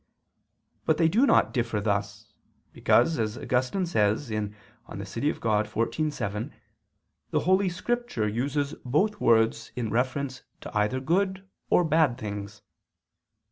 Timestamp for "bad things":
11.83-12.63